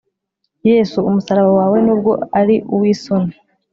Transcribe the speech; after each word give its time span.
yesu 0.69 0.97
umusaraba 1.09 1.51
wawe 1.59 1.77
,nubwo 1.85 2.11
ari 2.39 2.55
uwisoni 2.73 3.33